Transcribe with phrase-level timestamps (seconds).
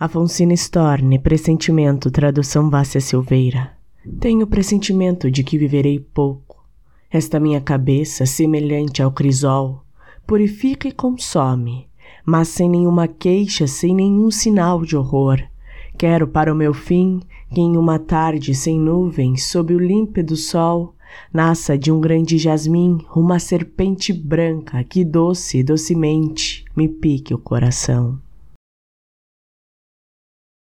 [0.00, 3.72] Afonsina Storni, pressentimento, tradução Vácia Silveira.
[4.20, 6.64] Tenho pressentimento de que viverei pouco.
[7.10, 9.82] Esta minha cabeça, semelhante ao crisol,
[10.24, 11.88] purifica e consome,
[12.24, 15.42] mas sem nenhuma queixa, sem nenhum sinal de horror.
[15.98, 17.20] Quero para o meu fim
[17.52, 20.94] que em uma tarde sem nuvens, sob o límpido sol,
[21.34, 28.20] nasça de um grande jasmim uma serpente branca que doce, docemente me pique o coração.